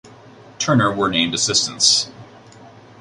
[0.57, 2.09] Turner were named assistants.